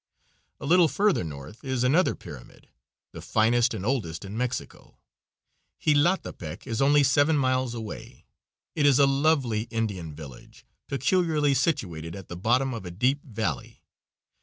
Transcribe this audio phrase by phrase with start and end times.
[0.59, 2.67] A little further north is another pyramid,
[3.11, 4.97] the finest and oldest in Mexico.
[5.83, 8.25] Jilatepec is only seven miles away.
[8.73, 13.83] It is a lovely Indian village, peculiarly situated at the bottom of a deep valley.